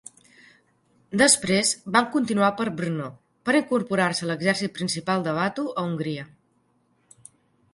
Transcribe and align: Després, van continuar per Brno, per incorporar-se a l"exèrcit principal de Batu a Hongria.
Després, 1.21 1.73
van 1.97 2.07
continuar 2.15 2.49
per 2.61 2.65
Brno, 2.79 3.09
per 3.49 3.55
incorporar-se 3.59 4.25
a 4.27 4.29
l"exèrcit 4.29 4.75
principal 4.79 5.27
de 5.29 5.35
Batu 5.41 5.67
a 5.75 5.85
Hongria. 5.91 6.25